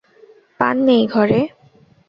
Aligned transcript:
পান 0.59 0.75
নেই 0.87 1.03
ঘরে? 1.13 1.39